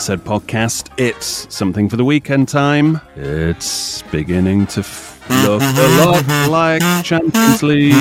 [0.00, 0.90] to the My Old Man Said podcast.
[0.98, 3.00] It's something for the weekend time.
[3.16, 7.92] It's beginning to f- look a lot like Champions League.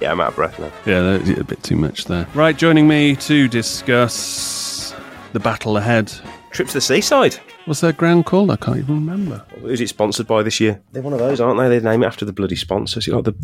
[0.00, 0.72] Yeah, I'm out of breath now.
[0.86, 2.26] Yeah, that's a bit too much there.
[2.34, 4.94] Right, joining me to discuss
[5.32, 6.12] the battle ahead.
[6.52, 7.34] Trip to the seaside.
[7.66, 8.50] What's that ground called?
[8.50, 9.44] I can't even remember.
[9.60, 10.80] Who's it sponsored by this year?
[10.92, 11.68] They're one of those, aren't they?
[11.68, 13.06] They name it after the bloody sponsors.
[13.06, 13.34] You like the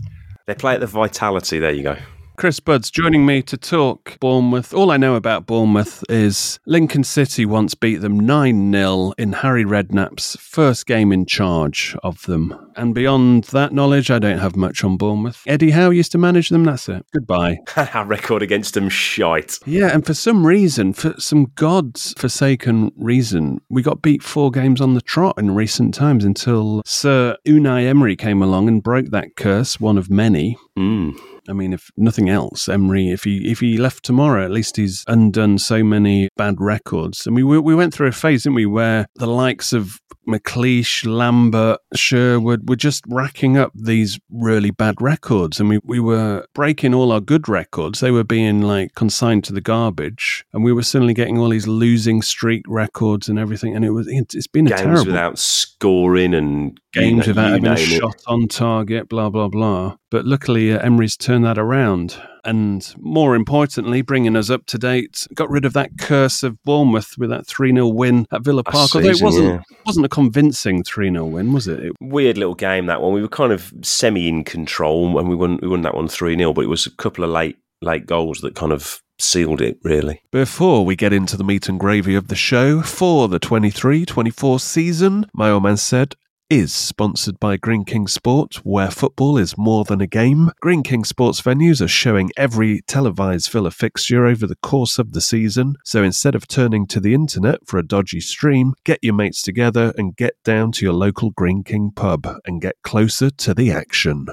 [0.46, 1.58] they play at the Vitality.
[1.58, 1.96] There you go.
[2.36, 4.74] Chris Budd's joining me to talk Bournemouth.
[4.74, 9.64] All I know about Bournemouth is Lincoln City once beat them 9 0 in Harry
[9.64, 12.63] Redknapp's first game in charge of them.
[12.76, 15.42] And beyond that knowledge, I don't have much on Bournemouth.
[15.46, 17.04] Eddie Howe used to manage them, that's it.
[17.12, 17.58] Goodbye.
[17.94, 19.58] Our record against them shite.
[19.66, 24.80] Yeah, and for some reason, for some god's forsaken reason, we got beat four games
[24.80, 29.36] on the trot in recent times until Sir Unai Emery came along and broke that
[29.36, 30.56] curse, one of many.
[30.78, 31.18] Mm.
[31.48, 35.04] I mean, if nothing else, Emery, if he if he left tomorrow, at least he's
[35.06, 37.26] undone so many bad records.
[37.26, 41.06] And we we we went through a phase, didn't we, where the likes of McLeish,
[41.06, 46.94] Lambert, Sherwood were just racking up these really bad records, and we we were breaking
[46.94, 48.00] all our good records.
[48.00, 51.66] They were being like consigned to the garbage, and we were suddenly getting all these
[51.66, 53.74] losing streak records and everything.
[53.74, 57.66] And it was it, it's been a Games terrible without scoring and games without having
[57.66, 57.78] a it.
[57.78, 59.96] shot on target, blah, blah, blah.
[60.10, 62.16] But luckily, uh, Emery's turned that around.
[62.44, 67.16] And more importantly, bringing us up to date, got rid of that curse of Bournemouth
[67.16, 68.94] with that 3 0 win at Villa Park.
[68.94, 69.76] Although it wasn't, yeah.
[69.86, 71.80] wasn't a convincing 3 0 win, was it?
[71.80, 71.92] it?
[72.00, 73.12] Weird little game that one.
[73.12, 75.58] We were kind of semi in control, and we won.
[75.62, 78.40] We won that one three 0 But it was a couple of late late goals
[78.40, 79.78] that kind of sealed it.
[79.82, 80.22] Really.
[80.30, 84.60] Before we get into the meat and gravy of the show for the 23 24
[84.60, 86.16] season, my old man said,
[86.50, 90.50] is sponsored by Greene King Sport, where football is more than a game.
[90.60, 95.20] Greene King Sports venues are showing every televised Villa fixture over the course of the
[95.20, 99.42] season, so instead of turning to the internet for a dodgy stream, get your mates
[99.42, 103.70] together and get down to your local Greene King pub and get closer to the
[103.70, 104.26] action.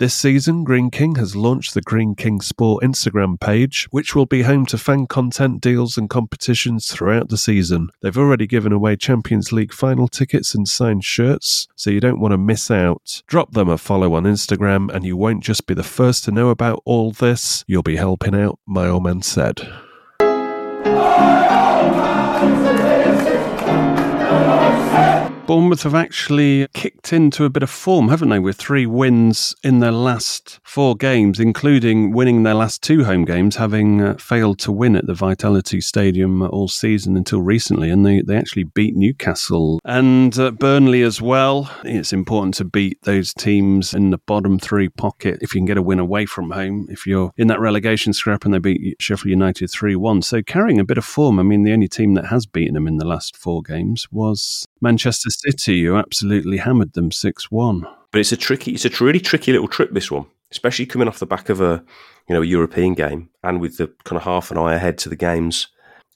[0.00, 4.42] This season, Greene King has launched the Greene King Sport Instagram page, which will be
[4.42, 7.90] home to fan content, deals, and competitions throughout the season.
[8.02, 12.32] They've already given away Champions League final tickets and signed shirts, so you don't want
[12.32, 13.22] to miss out.
[13.28, 16.48] Drop them a follow on Instagram, and you won't just be the first to know
[16.48, 19.60] about all this, you'll be helping out, my old man said.
[25.46, 29.80] Bournemouth have actually kicked into a bit of form, haven't they, with three wins in
[29.80, 34.72] their last four games, including winning their last two home games, having uh, failed to
[34.72, 37.90] win at the Vitality Stadium all season until recently.
[37.90, 41.70] And they, they actually beat Newcastle and uh, Burnley as well.
[41.84, 45.76] It's important to beat those teams in the bottom three pocket if you can get
[45.76, 46.86] a win away from home.
[46.88, 50.22] If you're in that relegation scrap and they beat Sheffield United 3 1.
[50.22, 51.38] So carrying a bit of form.
[51.38, 54.66] I mean, the only team that has beaten them in the last four games was
[54.80, 57.86] Manchester City, who absolutely hammered them 6 1.
[58.12, 61.18] But it's a tricky, it's a really tricky little trip, this one, especially coming off
[61.18, 61.82] the back of a,
[62.28, 65.08] you know, a European game and with the kind of half an eye ahead to
[65.08, 65.68] the games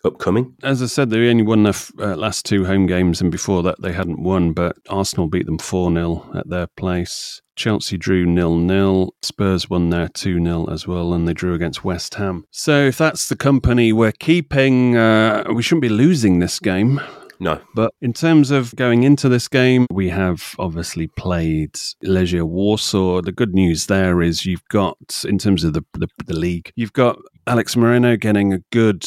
[0.04, 0.54] upcoming.
[0.62, 3.80] As I said, they only won their uh, last two home games, and before that,
[3.80, 4.52] they hadn't won.
[4.52, 7.40] But Arsenal beat them 4 0 at their place.
[7.56, 9.14] Chelsea drew nil nil.
[9.22, 12.44] Spurs won there 2 0 as well, and they drew against West Ham.
[12.50, 17.00] So, if that's the company we're keeping, uh, we shouldn't be losing this game.
[17.40, 17.60] No.
[17.74, 21.74] But in terms of going into this game, we have obviously played
[22.04, 23.22] Legia Warsaw.
[23.22, 26.92] The good news there is you've got, in terms of the, the, the league, you've
[26.92, 29.06] got Alex Moreno getting a good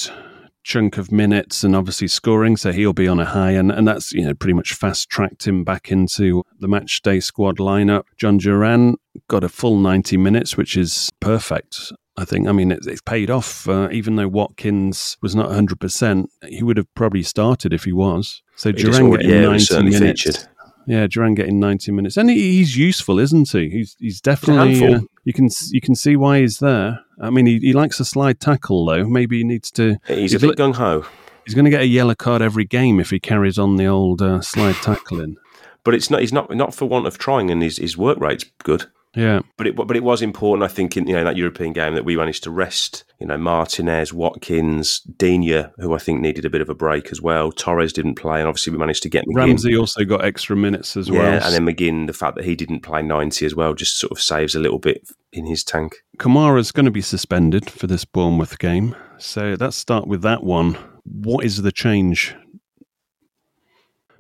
[0.63, 4.13] chunk of minutes and obviously scoring, so he'll be on a high, and, and that's
[4.13, 8.04] you know pretty much fast tracked him back into the match day squad lineup.
[8.22, 8.95] Jhon Duran
[9.27, 11.92] got a full ninety minutes, which is perfect.
[12.18, 12.48] I think.
[12.48, 13.68] I mean, it's, it's paid off.
[13.68, 18.42] Uh, even though Watkins was not 100%, he would have probably started if he was.
[18.56, 20.00] So Duran getting yeah, 90 minutes.
[20.00, 20.48] featured.
[20.88, 22.18] Yeah, Duran getting 90 minutes.
[22.18, 23.69] And he, he's useful, isn't he?
[23.69, 24.94] He's, he's definitely.
[24.94, 27.00] Uh, you can you can see why he's there.
[27.19, 29.06] I mean, he, he likes a slide tackle, though.
[29.06, 29.98] Maybe he needs to.
[30.08, 31.06] He's a bit gung ho.
[31.46, 34.22] He's going to get a yellow card every game if he carries on the old
[34.22, 35.38] uh, slide tackling.
[35.84, 36.22] But it's not.
[36.22, 38.86] He's not not for want of trying, and his, his work rate's good.
[39.16, 39.42] Yeah.
[39.58, 42.06] But it but it was important, I think, in you know that European game that
[42.06, 43.04] we managed to rest.
[43.19, 47.22] You know, Martinez, Watkins, Digne, who I think needed a bit of a break as
[47.22, 47.52] well.
[47.52, 49.36] Torres didn't play, and obviously we managed to get McGinn.
[49.36, 51.44] Ramsey also got extra minutes as yeah, well.
[51.44, 54.22] and then McGinn, the fact that he didn't play ninety as well, just sort of
[54.22, 56.04] saves a little bit in his tank.
[56.18, 58.96] Kamara's going to be suspended for this Bournemouth game.
[59.18, 60.78] So let's start with that one.
[61.04, 62.36] What is the change?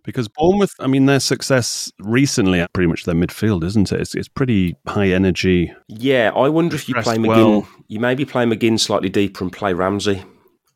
[0.03, 4.01] Because Bournemouth, I mean, their success recently at pretty much their midfield, isn't it?
[4.01, 5.71] It's, it's pretty high energy.
[5.87, 7.27] Yeah, I wonder if you play McGinn.
[7.27, 7.67] well.
[7.87, 10.23] You maybe play McGinn slightly deeper and play Ramsey,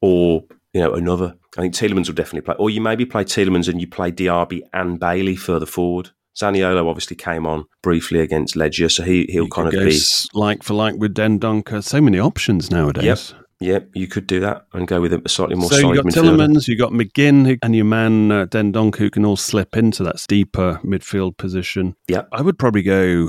[0.02, 0.44] or
[0.74, 1.36] you know another.
[1.58, 4.62] I think Tielemans will definitely play, or you maybe play Tielemans and you play Diaby
[4.74, 6.12] and Bailey further forward.
[6.36, 9.98] Zaniolo obviously came on briefly against Legia, so he he'll You kind of be.
[10.34, 11.82] like for like with Dendoncker.
[11.82, 13.06] So many options nowadays.
[13.32, 13.45] Yep.
[13.66, 16.36] Yep, you could do that and go with a slightly more so you got midfielder.
[16.38, 20.04] Tielemans, you got McGinn, who- and your man uh, Dendoncker, who can all slip into
[20.04, 21.96] that deeper midfield position.
[22.08, 22.24] Yeah.
[22.32, 23.28] I would probably go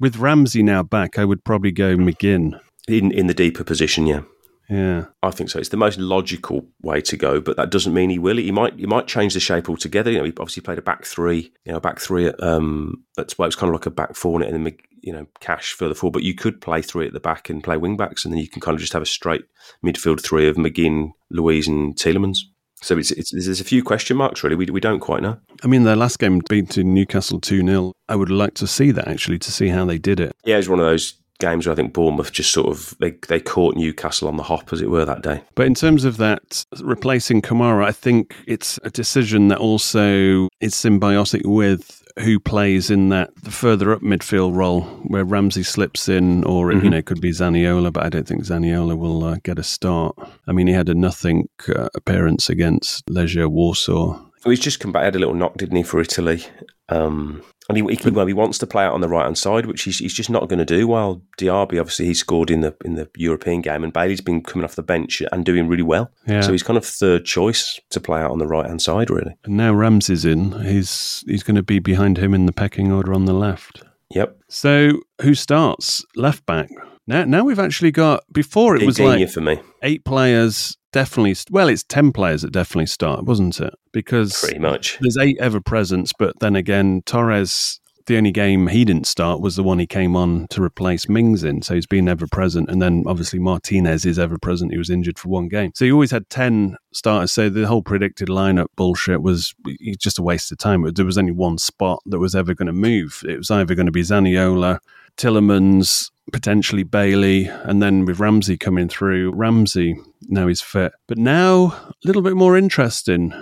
[0.00, 1.18] with Ramsey now back.
[1.18, 2.58] I would probably go McGinn.
[2.88, 4.06] in in the deeper position.
[4.06, 4.22] Yeah,
[4.68, 5.04] Yeah.
[5.22, 5.58] I think so.
[5.58, 8.36] It's the most logical way to go, but that doesn't mean he will.
[8.36, 10.10] He might he might change the shape altogether.
[10.10, 11.52] You know, he obviously played a back three.
[11.64, 12.26] You know, back three.
[12.26, 15.26] At, um, that's why it's kind of like a back four, and then you know
[15.40, 16.14] Cash further forward.
[16.14, 18.48] But you could play three at the back and play wing backs, and then you
[18.48, 19.44] can kind of just have a straight
[19.84, 22.38] midfield three of McGinn, Luiz, and Tielemans.
[22.82, 24.56] So it's, it's there's a few question marks really.
[24.56, 25.38] We we don't quite know.
[25.62, 27.92] I mean, their last game beat Newcastle 2 0.
[28.08, 30.36] I would like to see that actually, to see how they did it.
[30.44, 33.12] Yeah, it was one of those games where I think Bournemouth just sort of they
[33.28, 35.42] they caught Newcastle on the hop, as it were, that day.
[35.54, 40.74] But in terms of that, replacing Kamara, I think it's a decision that also is
[40.74, 46.44] symbiotic with who plays in that the further up midfield role where Ramsey slips in,
[46.44, 49.58] or you know, it could be Zaniolo, but I don't think Zaniolo will uh, get
[49.58, 50.16] a start.
[50.46, 54.20] I mean, he had a nothing uh, appearance against Legia Warsaw.
[54.44, 55.04] He's just come back.
[55.04, 56.44] Had a little knock, didn't he, for Italy?
[56.88, 59.66] Um, and he, he, well, he wants to play out on the right hand side,
[59.66, 60.86] which he's, he's just not going to do.
[60.86, 64.64] While Diaby, obviously, he scored in the in the European game, and Bailey's been coming
[64.64, 66.10] off the bench and doing really well.
[66.26, 66.42] Yeah.
[66.42, 69.34] So he's kind of third choice to play out on the right hand side, really.
[69.44, 70.52] And now Ramsey's in.
[70.62, 73.82] He's he's going to be behind him in the pecking order on the left.
[74.10, 74.36] Yep.
[74.48, 76.68] So who starts left back?
[77.06, 78.24] Now, now we've actually got.
[78.32, 81.34] Before it was like for me, eight players definitely.
[81.50, 83.74] Well, it's ten players that definitely start, wasn't it?
[83.92, 84.96] Because pretty much.
[85.00, 87.80] there's eight ever presents, but then again, Torres.
[88.06, 91.42] The only game he didn't start was the one he came on to replace Mings
[91.42, 92.68] in, so he's been ever present.
[92.68, 94.72] And then obviously Martinez is ever present.
[94.72, 97.32] He was injured for one game, so you always had ten starters.
[97.32, 99.54] So the whole predicted lineup bullshit was
[99.98, 100.84] just a waste of time.
[100.92, 103.22] There was only one spot that was ever going to move.
[103.26, 104.80] It was either going to be Zaniolo,
[105.16, 110.92] Tielemans, potentially Bailey, and then with Ramsey coming through, Ramsey now he's fit.
[111.06, 113.32] But now a little bit more interesting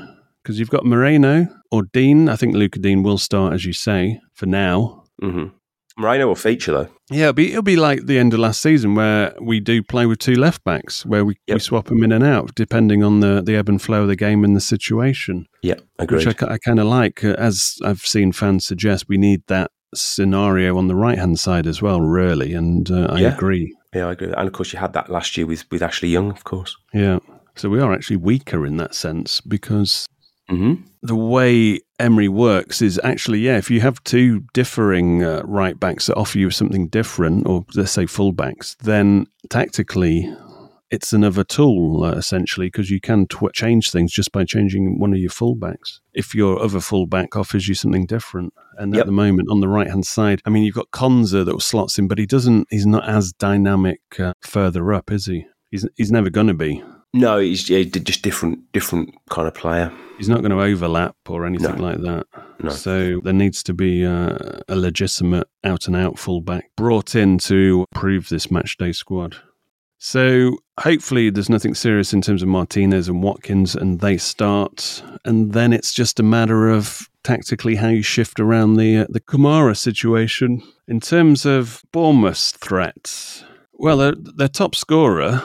[0.42, 2.28] because you've got Moreno or Digne.
[2.28, 5.04] I think Luca Digne will start, as you say, for now.
[5.20, 5.46] hmm
[5.98, 6.88] Moreno will feature though.
[7.10, 10.06] Yeah, it'll be, it'll be like the end of last season where we do play
[10.06, 11.54] with two left backs, where we, Yep.
[11.54, 14.16] we swap them in and out depending on the, the ebb and flow of the
[14.16, 16.26] game and the situation, Yeah, agreed.
[16.26, 17.22] which I, kind of like.
[17.22, 21.66] Uh, As I've seen fans suggest, we need that scenario on the right hand side
[21.66, 22.52] as well, really.
[22.54, 23.34] And uh, I Yeah.
[23.34, 23.74] agree.
[23.94, 24.32] yeah, I agree.
[24.36, 26.76] And of course, you had that last year with with Ashley Young, of course.
[26.94, 27.18] Yeah.
[27.56, 30.06] So we are actually weaker in that sense because
[30.48, 35.78] hmm the way Emery works is actually, yeah, if you have two differing uh, right
[35.80, 40.32] backs that offer you something different, or let's say full backs, then tactically
[40.92, 45.12] it's another tool uh, essentially because you can tw- change things just by changing one
[45.12, 45.98] of your fullbacks.
[46.14, 48.52] If your other fullback offers you something different.
[48.78, 49.00] And Yep.
[49.00, 51.98] at the moment on the right hand side, I mean, you've got Konsa that slots
[51.98, 55.46] in, but he doesn't, he's not as dynamic uh, further up, is he?
[55.70, 56.84] He's, he's never going to be.
[57.14, 59.92] No, he's yeah, just different different kind of player.
[60.16, 61.82] He's not going to overlap or anything No.
[61.82, 62.26] like that.
[62.62, 62.70] No.
[62.70, 64.36] So there needs to be uh,
[64.68, 69.36] a legitimate out and out fullback brought in to prove this match day squad.
[69.98, 75.52] So hopefully there's nothing serious in terms of Martinez and Watkins and they start and
[75.52, 79.76] then it's just a matter of tactically how you shift around the uh, the Kamara
[79.76, 83.44] situation in terms of Bournemouth's threats.
[83.72, 85.44] Well, their, their top scorer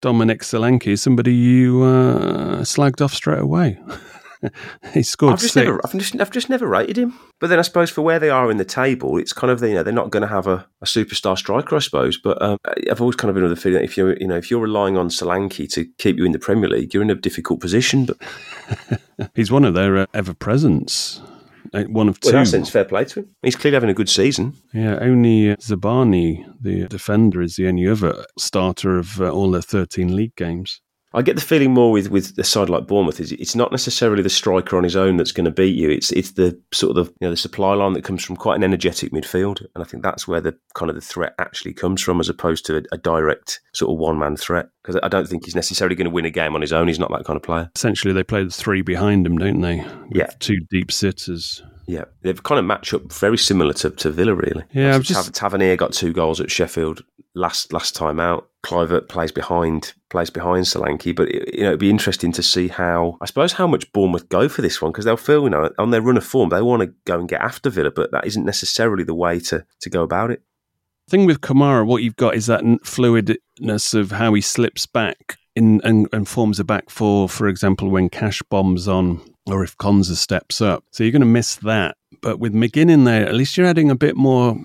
[0.00, 3.80] Dominic Solanke somebody you uh, slagged off straight away.
[4.92, 5.64] he scored I've just six.
[5.64, 7.18] never, I've just, I've just never rated him.
[7.40, 9.74] But then I suppose for where they are in the table, it's kind of you
[9.74, 12.18] know they're not going to have a, a superstar striker, I suppose.
[12.18, 12.58] But um,
[12.90, 14.60] I've always kind of been of the feeling that if you're you know if you're
[14.60, 18.06] relying on Solanke to keep you in the Premier League, you're in a difficult position.
[18.06, 18.16] But
[19.34, 21.20] He's one of their uh, ever presents.
[21.72, 22.28] Uh, One of two.
[22.28, 23.34] well, in that sense, fair play to him.
[23.42, 24.54] He's clearly having a good season.
[24.72, 29.62] Yeah, only uh, Zabarnyi, the defender, is the only other starter of uh, all their
[29.62, 30.80] 13 league games.
[31.14, 34.22] I get the feeling more with, with a side like Bournemouth is it's not necessarily
[34.22, 35.88] the striker on his own that's going to beat you.
[35.90, 38.56] It's it's the sort of the you know the supply line that comes from quite
[38.56, 42.02] an energetic midfield, and I think that's where the kind of the threat actually comes
[42.02, 44.68] from, as opposed to a, a direct sort of one man threat.
[44.82, 46.88] Because I don't think he's necessarily going to win a game on his own.
[46.88, 47.70] He's not that kind of player.
[47.74, 49.76] Essentially, they play the three behind him, don't they?
[49.78, 50.26] With Yeah.
[50.40, 51.62] Two deep sitters.
[51.86, 54.64] Yeah, they've kind of match up very similar to, to Villa, really.
[54.72, 57.02] Yeah, I'm just- Tav- Tavernier got two goals at Sheffield
[57.34, 58.48] last last time out.
[58.64, 62.68] Kluivert plays behind plays behind Solanke, but it, you know it'd be interesting to see
[62.68, 65.70] how I suppose how much Bournemouth go for this one because they'll feel you know
[65.78, 68.26] on their run of form they want to go and get after Villa, but that
[68.26, 70.42] isn't necessarily the way to to go about it.
[71.08, 75.80] thing with Kamara, what you've got is that fluidness of how he slips back in
[75.84, 80.16] and, and forms a back four, for example, when Cash bombs on or if Konsa
[80.16, 80.84] steps up.
[80.90, 81.96] So you're going to miss that.
[82.22, 84.56] But with McGinn in there, at least you're adding a bit more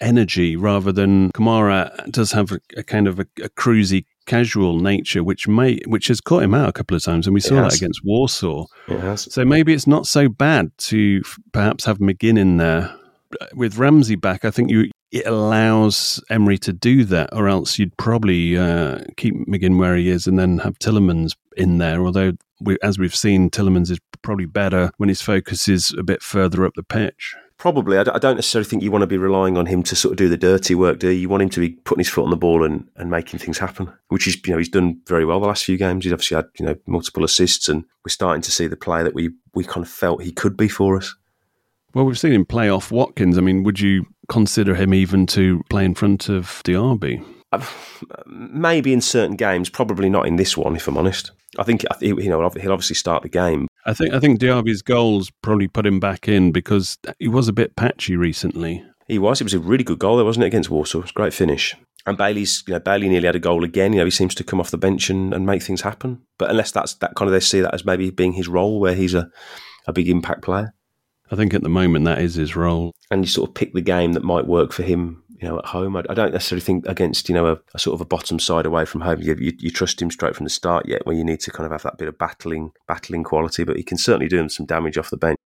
[0.00, 5.24] energy rather than Kamara does have a, a kind of a, a cruisy casual nature,
[5.24, 7.74] which may which has caught him out a couple of times, and we saw that
[7.76, 8.66] against Warsaw.
[9.32, 12.94] So maybe it's not so bad to f- perhaps have McGinn in there.
[13.54, 17.96] With Ramsey back, I think you it allows Emery to do that, or else you'd
[17.96, 22.02] probably uh, keep McGinn where he is and then have Tielemans in there.
[22.02, 26.22] Although, we, as we've seen, Tielemans is probably better when his focus is a bit
[26.22, 27.34] further up the pitch.
[27.58, 30.16] Probably, I don't necessarily think you want to be relying on him to sort of
[30.16, 31.22] do the dirty work, do you?
[31.22, 33.58] You want him to be putting his foot on the ball and, and making things
[33.58, 36.04] happen, which is you know he's done very well the last few games.
[36.04, 39.14] He's obviously had you know multiple assists, and we're starting to see the player that
[39.14, 41.12] we we kind of felt he could be for us.
[41.94, 43.36] Well, we've seen him play off Watkins.
[43.36, 47.24] I mean, would you consider him even to play in front of Diaby?
[48.26, 50.76] Maybe in certain games, probably not in this one.
[50.76, 53.68] If I'm honest, I think you know he'll obviously start the game.
[53.86, 57.52] I think I think Diaby's goals probably put him back in because he was a
[57.52, 58.84] bit patchy recently.
[59.06, 59.40] He was.
[59.40, 60.98] It was a really good goal, there wasn't it, against Warsaw?
[60.98, 61.74] It was a great finish.
[62.04, 63.92] And Bailey's, you know, Bailey nearly had a goal again.
[63.92, 66.22] You know, he seems to come off the bench and, and make things happen.
[66.38, 68.94] But unless that's that kind of they see that as maybe being his role, where
[68.94, 69.30] he's a,
[69.86, 70.74] a big impact player,
[71.30, 72.92] I think at the moment that is his role.
[73.10, 75.22] and you sort of pick the game that might work for him.
[75.40, 77.94] You know, at home, I, I don't necessarily think against you know a, a sort
[77.94, 79.20] of a bottom side away from home.
[79.22, 81.64] You, you, you trust him straight from the start yet, where you need to kind
[81.64, 83.62] of have that bit of battling, battling quality.
[83.64, 85.38] But he can certainly do him some damage off the bench.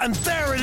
[0.00, 0.62] And there it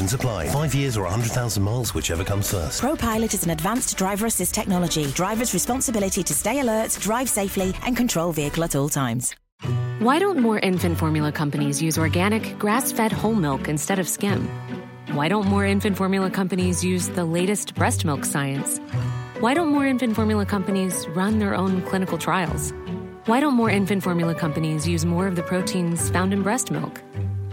[0.00, 0.48] apply.
[0.48, 2.82] Five years or 100,000 miles, whichever comes first.
[2.82, 5.06] ProPilot is an advanced driver assist technology.
[5.12, 9.34] Driver's responsibility to stay alert, drive safely, and control vehicle at all times.
[10.00, 14.48] Why don't more infant formula companies use organic, grass fed whole milk instead of skim?
[15.12, 18.78] Why don't more infant formula companies use the latest breast milk science?
[19.38, 22.72] Why don't more infant formula companies run their own clinical trials?
[23.26, 27.00] Why don't more infant formula companies use more of the proteins found in breast milk?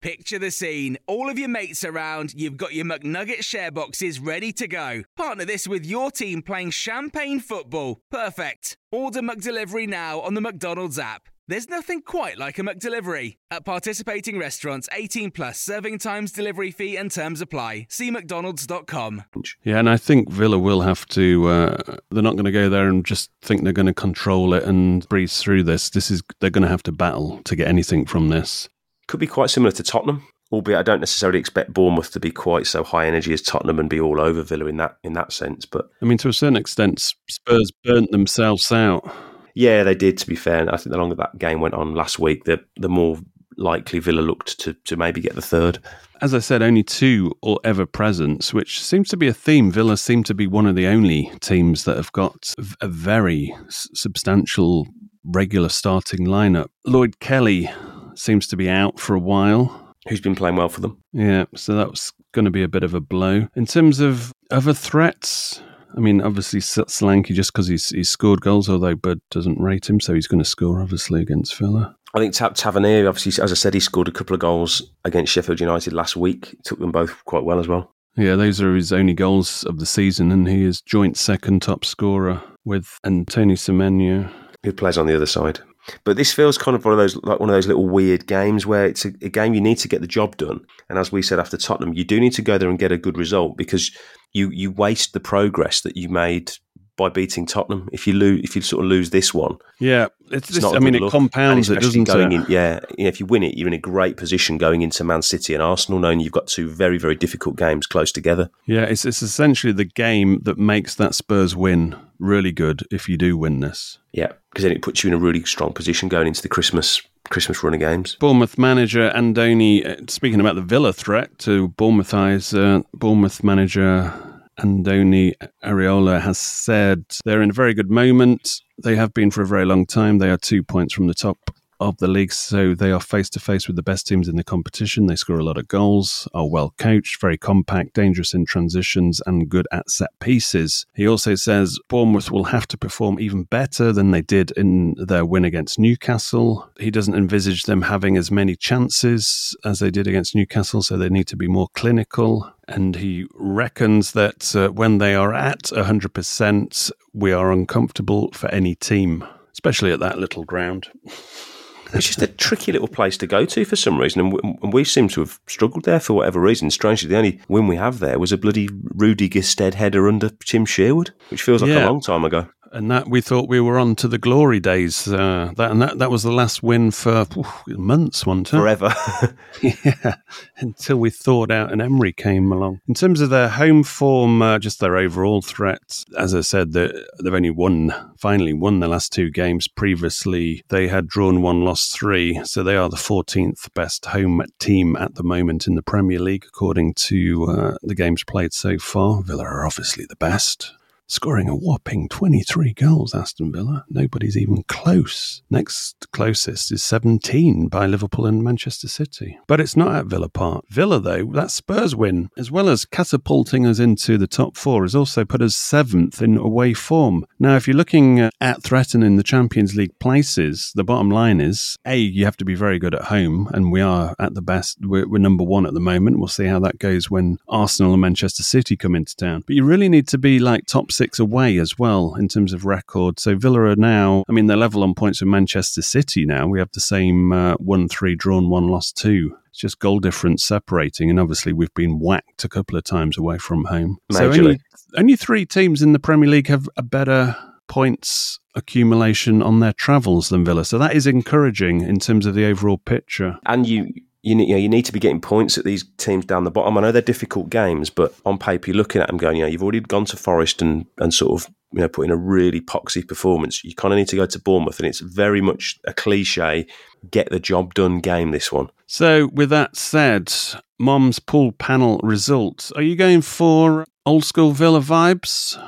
[0.00, 0.96] Picture the scene.
[1.08, 5.02] All of your mates around, you've got your McNugget share boxes ready to go.
[5.16, 8.00] Partner this with your team playing champagne football.
[8.08, 8.76] Perfect.
[8.92, 11.28] Order McDelivery now on the McDonald's app.
[11.48, 13.38] There's nothing quite like a McDelivery.
[13.50, 17.86] At participating restaurants, 18 plus serving times, delivery fee, and terms apply.
[17.88, 19.24] See McDonald's.com.
[19.64, 21.48] Yeah, and I think Villa will have to.
[21.48, 24.62] Uh, they're not going to go there and just think they're going to control it
[24.62, 25.90] and breeze through this.
[25.90, 28.68] This is they're going to have to battle to get anything from this.
[29.08, 32.66] Could be quite similar to Tottenham, albeit I don't necessarily expect Bournemouth to be quite
[32.66, 35.66] so high energy as Tottenham and be all over Villa in that in that sense.
[35.66, 39.10] But I mean, to a certain extent, Spurs burnt themselves out.
[39.54, 40.18] Yeah, they did.
[40.18, 42.60] To be fair, and I think the longer that game went on last week, the
[42.76, 43.18] the more
[43.56, 45.78] likely Villa looked to to maybe get the third.
[46.20, 49.70] As I said, only two or ever presence, which seems to be a theme.
[49.70, 54.86] Villa seem to be one of the only teams that have got a very substantial
[55.24, 56.68] regular starting lineup.
[56.86, 57.70] Lloyd Kelly
[58.18, 59.94] seems to be out for a while.
[60.08, 61.02] Who's been playing well for them?
[61.12, 63.48] Yeah, so that was going to be a bit of a blow.
[63.54, 65.60] In terms of other threats,
[65.96, 70.00] I mean, obviously Solanke just because he's, he's scored goals, although Budd doesn't rate him,
[70.00, 71.94] so he's going to score obviously against Villa.
[72.14, 75.32] I think Tap Tavernier, obviously, as I said, he scored a couple of goals against
[75.32, 76.56] Sheffield United last week.
[76.64, 77.92] Took them both quite well as well.
[78.16, 81.84] Yeah, those are his only goals of the season, and he is joint second top
[81.84, 84.32] scorer with Antonio Semenyo.
[84.64, 85.60] Who plays on the other side?
[86.04, 88.66] But this feels kind of one of those like one of those little weird games
[88.66, 90.60] where it's a, a, game you need to get the job done.
[90.88, 92.98] And as we said after Tottenham, you do need to go there and get a
[92.98, 93.90] good result because
[94.32, 96.52] you you waste the progress that you made
[96.98, 97.88] by beating Tottenham.
[97.92, 100.94] If you lose, if you sort of lose this one, yeah, it's, it's I mean,
[100.94, 102.34] it compounds it, doesn't going it?
[102.34, 105.54] In, yeah, if you win it, you're in a great position going into Man City
[105.54, 108.50] and Arsenal, knowing you've got two very very difficult games close together.
[108.66, 113.16] Yeah, it's it's essentially the game that makes that Spurs win really good if you
[113.16, 113.98] do win this.
[114.12, 117.00] Yeah, because then it puts you in a really strong position going into the Christmas
[117.30, 118.16] Christmas run of games.
[118.16, 124.12] Bournemouth manager Andoni, uh, speaking about the Villa threat to Bournemouth eyes, uh, Bournemouth manager
[124.58, 128.60] Andoni Iraola has said they're in a very good moment.
[128.82, 130.18] They have been for a very long time.
[130.18, 133.40] They are two points from the top of the league, so they are face to
[133.40, 135.06] face with the best teams in the competition.
[135.06, 139.48] They score a lot of goals, are well coached, very compact, dangerous in transitions, and
[139.48, 140.86] good at set pieces.
[140.94, 145.24] He also says Bournemouth will have to perform even better than they did in their
[145.24, 146.68] win against Newcastle.
[146.78, 151.08] He doesn't envisage them having as many chances as they did against Newcastle, so they
[151.08, 152.52] need to be more clinical.
[152.66, 158.74] And he reckons that uh, when they are at 100%, we are uncomfortable for any
[158.74, 160.88] team, especially at that little ground.
[161.94, 164.72] It's just a tricky little place to go to for some reason, and we, and
[164.72, 166.70] we, seem to have struggled there for whatever reason.
[166.70, 170.64] Strangely, the only win we have there was a bloody Rudy Gestede header under Tim
[170.66, 171.86] Sherwood, which feels like Yeah.
[171.86, 172.48] a long time ago.
[172.72, 175.08] And that we thought we were on to the glory days.
[175.08, 178.56] Uh, that and that that was the last win for oof, months, wasn't it?
[178.56, 178.94] Forever.
[179.62, 180.16] yeah,
[180.58, 182.80] until we thawed out and Emery came along.
[182.86, 186.92] In terms of their home form, uh, just their overall threat, as I said, they-
[187.22, 189.66] they've only won, finally won the last two games.
[189.68, 194.94] Previously, they had drawn one, lost three, so they are the 14th best home team
[194.96, 199.22] at the moment in the Premier League, according to uh, the games played so far.
[199.22, 200.72] Villa are obviously the best.
[201.10, 203.86] Scoring a whopping 23 goals, Aston Villa.
[203.88, 205.40] Nobody's even close.
[205.48, 209.38] Next closest is 17 by Liverpool and Manchester City.
[209.46, 210.66] But it's not at Villa Park.
[210.68, 214.94] Villa, though, that Spurs win, as well as catapulting us into the top four, has
[214.94, 217.24] also put us seventh in away form.
[217.38, 221.96] Now, if you're looking at threatening the Champions League places, the bottom line is A,
[221.96, 224.76] you have to be very good at home, and we are at the best.
[224.82, 226.18] We're, we're number one at the moment.
[226.18, 229.44] We'll see how that goes when Arsenal and Manchester City come into town.
[229.46, 232.64] But you really need to be like top six away as well in terms of
[232.64, 233.18] record.
[233.18, 236.46] So Villa are now, I mean, they're level on points with Manchester City now.
[236.46, 239.34] We have the same uh, 1 3 drawn, 1 lost 2.
[239.48, 241.08] It's just goal difference separating.
[241.08, 243.98] And obviously, we've been whacked a couple of times away from home.
[244.12, 244.60] So only,
[244.96, 247.36] only three teams in the Premier League have a better
[247.68, 250.64] points accumulation on their travels than Villa.
[250.64, 253.38] So that is encouraging in terms of the overall picture.
[253.46, 253.88] and you
[254.28, 256.50] you need, you, know, you need to be getting points at these teams down the
[256.50, 256.76] bottom.
[256.76, 259.48] I know they're difficult games, but on paper, you're looking at them going, you know,
[259.48, 262.60] you've already gone to Forest and, and sort of, you know, put in a really
[262.60, 263.62] poxy performance.
[263.64, 266.66] You kind of need to go to Bournemouth, and it's very much a cliche,
[267.10, 268.70] get the job done game, this one.
[268.86, 270.32] So, with that said,
[270.78, 272.72] Mom's pool panel results.
[272.72, 275.62] Are you going for old school Villa vibes?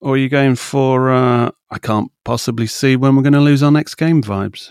[0.00, 3.62] Or are you going for, uh, I can't possibly see when we're going to lose
[3.62, 4.70] our next game vibes?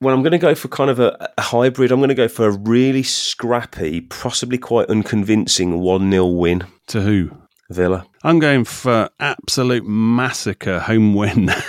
[0.00, 1.90] Well, I'm going to go for kind of a, a hybrid.
[1.90, 6.66] I'm going to go for a really scrappy, possibly quite unconvincing 1 0 win.
[6.88, 7.30] To who?
[7.70, 8.06] Villa.
[8.22, 11.50] I'm going for absolute massacre home win.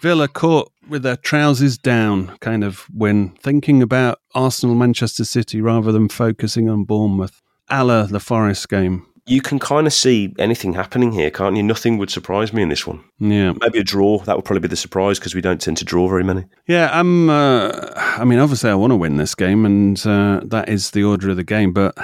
[0.00, 5.90] Villa caught with their trousers down kind of win, thinking about Arsenal, Manchester City rather
[5.90, 7.42] than focusing on Bournemouth.
[7.68, 9.07] A la the Forest game.
[9.28, 11.62] You can kind of see anything happening here, can't you?
[11.62, 13.04] Nothing would surprise me in this one.
[13.18, 13.52] Yeah.
[13.60, 14.18] Maybe a draw.
[14.20, 16.46] That would probably be the surprise because we don't tend to draw very many.
[16.66, 17.28] Yeah, I'm.
[17.28, 21.04] Uh, I mean, obviously, I want to win this game, and uh, that is the
[21.04, 21.72] order of the game.
[21.72, 21.96] But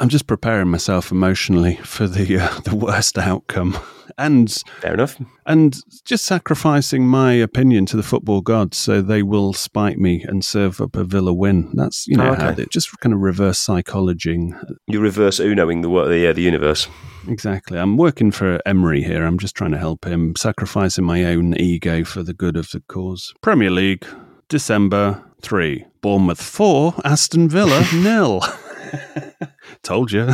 [0.00, 3.76] I'm just preparing myself emotionally for the uh, the worst outcome,
[4.16, 5.20] and Fair enough.
[5.46, 10.44] and just sacrificing my opinion to the football gods so they will spite me and
[10.44, 11.70] serve up a Villa win.
[11.74, 12.52] That's you know Oh, okay.
[12.52, 14.52] they just kind of reverse psychology.
[14.86, 16.86] You reverse Unoing the, the, yeah, the universe.
[17.26, 17.78] Exactly.
[17.78, 19.24] I'm working for Emery here.
[19.24, 22.80] I'm just trying to help him, sacrificing my own ego for the good of the
[22.88, 23.34] cause.
[23.42, 24.06] Premier League,
[24.48, 25.84] December 3.
[26.00, 28.40] Bournemouth 4, Aston Villa nil.
[29.82, 30.28] Told you.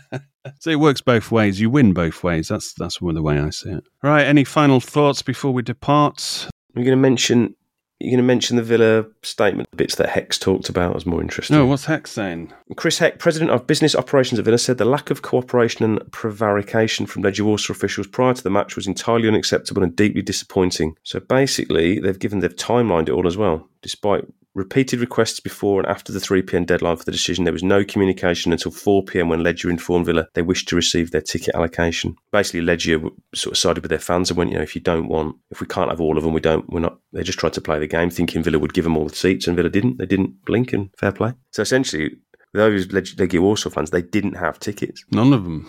[0.58, 1.60] so it works both ways.
[1.60, 2.48] You win both ways.
[2.48, 3.84] That's that's the way I see it.
[4.02, 4.26] Right.
[4.26, 6.48] Any final thoughts before we depart?
[6.74, 7.54] You're going to mention.
[8.02, 11.54] You're going to mention the Villa statement bits that Heck's talked about was more interesting.
[11.54, 12.50] No, what's Heck's saying?
[12.76, 17.04] Chris Heck, president of business operations at Villa, said the lack of cooperation and prevarication
[17.04, 20.94] from Legia Warsaw officials prior to the match was entirely unacceptable and deeply disappointing.
[21.02, 23.68] So basically, they've given they've timelined it all as well.
[23.82, 26.64] Despite repeated requests before and after the 3 p.m.
[26.64, 29.28] deadline for the decision, there was no communication until 4 p.m.
[29.28, 32.16] when Legia informed Villa they wished to receive their ticket allocation.
[32.32, 33.00] Basically, Legia
[33.34, 35.60] sort of sided with their fans and went, you know, if you don't want, if
[35.60, 36.98] we can't have all of them, we don't, we're not.
[37.12, 39.46] They just tried to play the game, thinking Villa would give them all the seats,
[39.46, 39.98] and Villa didn't.
[39.98, 41.32] They didn't blink, and fair play.
[41.50, 42.16] So essentially,
[42.52, 45.04] those Legia Warsaw fans, they didn't have tickets.
[45.12, 45.68] None of them.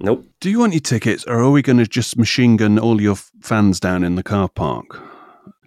[0.00, 0.26] Nope.
[0.40, 3.16] Do you want your tickets, or are we going to just machine gun all your
[3.42, 5.11] fans down in the car park?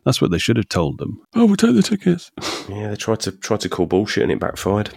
[0.06, 1.20] That's what they should have told them.
[1.36, 2.32] Oh, we'll take the tickets.
[2.70, 4.90] Yeah, they tried to tried to call bullshit and it backfired.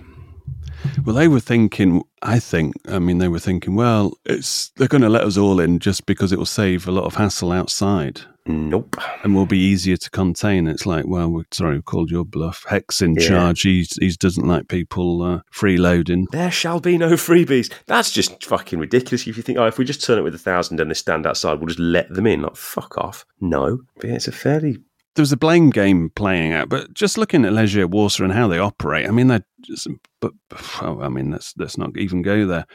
[1.05, 2.03] Well, they were thinking.
[2.23, 2.75] I think.
[2.88, 3.75] I mean, they were thinking.
[3.75, 6.92] Well, it's they're going to let us all in just because it will save a
[6.92, 8.97] lot of hassle outside Nope.
[9.23, 10.66] and will be easier to contain.
[10.66, 12.64] It's like, well, we're sorry, we called your bluff.
[12.68, 13.29] Heck's in Yeah.
[13.29, 13.61] charge.
[13.62, 16.25] He he doesn't like people uh, freeloading.
[16.31, 17.71] There shall be no freebies.
[17.87, 19.27] That's just fucking ridiculous.
[19.27, 21.27] If you think, oh, if we just turn it with a thousand and they stand
[21.27, 22.40] outside, we'll just let them in.
[22.42, 23.27] Like, fuck off.
[23.40, 23.81] No.
[23.97, 24.79] But yeah, it's a fairly.
[25.14, 28.47] There was a blame game playing out, but just looking at Legia Warsaw and how
[28.47, 29.88] they operate, I mean, they're just,
[30.21, 30.33] but
[30.81, 32.66] I mean, let's let's not even go there.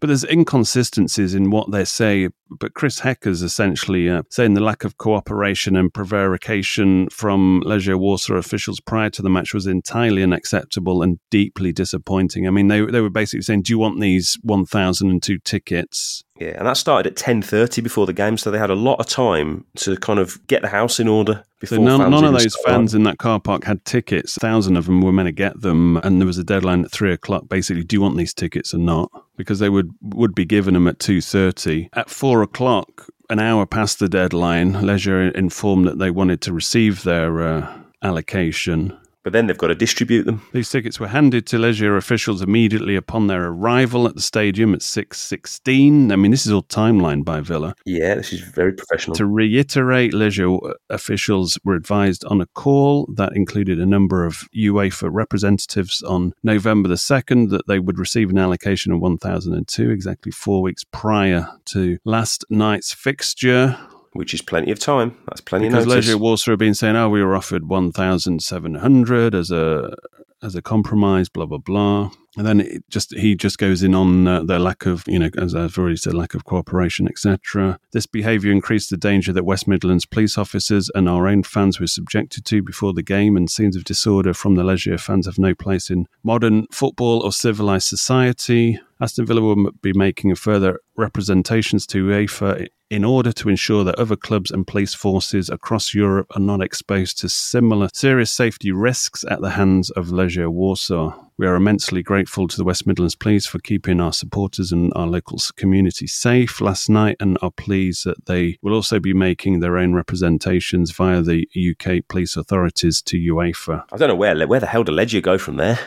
[0.00, 2.28] But there's inconsistencies in what they say.
[2.50, 8.34] But Chris Hecker's essentially uh, saying the lack of cooperation and prevarication from Legia Warsaw
[8.34, 12.46] officials prior to the match was entirely unacceptable and deeply disappointing.
[12.46, 16.66] I mean, they they were basically saying, "Do you want these 1,002 tickets?" Yeah, and
[16.66, 19.66] that started at ten thirty before the game, so they had a lot of time
[19.76, 21.76] to kind of get the house in order before.
[21.76, 24.38] So none, none of those fans in that car park had tickets.
[24.38, 26.92] A thousand of them were meant to get them, and there was a deadline at
[26.92, 27.48] three o'clock.
[27.48, 29.10] Basically, do you want these tickets or not?
[29.36, 31.88] Because they would would be given them at two thirty.
[31.92, 37.02] At four o'clock, an hour past the deadline, Legia informed that they wanted to receive
[37.02, 38.96] their uh, allocation.
[39.22, 40.42] But then they've got to distribute them.
[40.52, 44.82] These tickets were handed to Legia officials immediately upon their arrival at the stadium at
[44.82, 46.10] six sixteen.
[46.10, 47.74] I mean, this is all timelined by Villa.
[47.84, 49.16] Yeah, this is very professional.
[49.16, 55.10] To reiterate, Legia officials were advised on a call that included a number of UEFA
[55.12, 60.62] representatives on November the 2nd that they would receive an allocation of 1,002, exactly four
[60.62, 63.76] weeks prior to last night's fixture.
[64.12, 65.16] Which is plenty of time.
[65.26, 66.08] That's plenty Because of notice.
[66.08, 69.94] Legia Warsaw have been saying, oh, we were offered 1,700 as a
[70.42, 74.42] as a compromise, blah blah blah, and then just he just goes in on uh,
[74.42, 77.78] the lack of you know as I've already said, lack of cooperation, etc.
[77.92, 81.86] This behaviour increased the danger that West Midlands police officers and our own fans were
[81.86, 85.54] subjected to before the game, and scenes of disorder from the Legia fans have no
[85.54, 88.80] place in modern football or civilised society.
[89.00, 94.16] Aston Villa will be making further representations to UEFA in order to ensure that other
[94.16, 99.40] clubs and police forces across Europe are not exposed to similar serious safety risks at
[99.40, 101.14] the hands of Legia Warsaw.
[101.40, 105.06] We are immensely grateful to the West Midlands Police for keeping our supporters and our
[105.06, 109.78] local community safe last night and are pleased that they will also be making their
[109.78, 113.84] own representations via the UK police authorities to UEFA.
[113.90, 115.78] I don't know where where the hell did Legia go from there.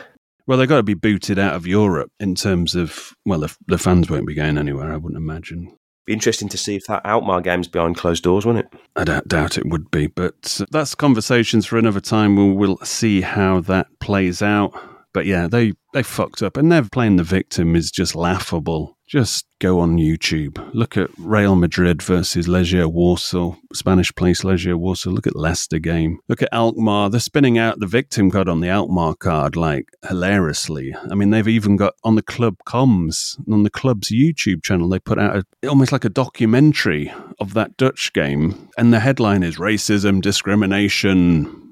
[0.48, 3.78] Well, they've got to be booted out of Europe in terms of, well, the, the
[3.78, 5.78] fans won't be going anywhere, I wouldn't imagine.
[6.04, 8.66] Be interesting to see if that Alkmaar game's behind closed doors, won't it?
[8.96, 12.34] I doubt, doubt it would be, but uh, that's conversations for another time.
[12.34, 14.74] We'll, we'll see how that plays out.
[15.14, 18.98] But yeah, they they fucked up, and they're playing the victim is just laughable.
[19.06, 25.10] Just go on YouTube, look at Real Madrid versus Legia Warsaw, Spanish place Legia Warsaw.
[25.10, 26.18] Look at Leicester game.
[26.26, 27.10] Look at Alkmaar.
[27.10, 30.96] They're spinning out the victim card on the Alkmaar card like hilariously.
[31.08, 34.88] I mean, they've even got on the club comms on the club's YouTube channel.
[34.88, 39.44] They put out a, almost like a documentary of that Dutch game, and the headline
[39.44, 41.63] is racism, discrimination,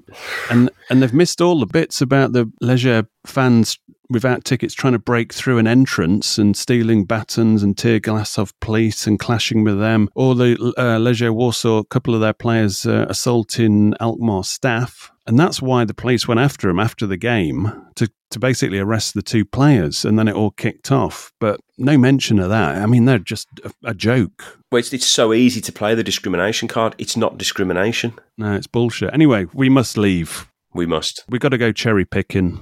[0.49, 3.77] and and they've missed all the bits about the Legia fans
[4.09, 8.53] without tickets trying to break through an entrance and stealing batons and tear gas off
[8.59, 12.85] police and clashing with them, or the uh, Legia Warsaw, a couple of their players
[12.85, 15.11] uh, assaulting Alkmaar staff.
[15.25, 19.13] And that's why the police went after him after the game to, to basically arrest
[19.13, 21.31] the two players, and then it all kicked off.
[21.39, 22.75] But no mention of that.
[22.75, 24.59] I mean, they're just a, a joke.
[24.69, 26.95] Well, it's, it's so easy to play the discrimination card.
[26.97, 28.19] It's not discrimination.
[28.37, 29.13] No, it's bullshit.
[29.13, 30.51] Anyway, we must leave.
[30.73, 31.23] We must.
[31.29, 32.61] We've got to go cherry picking.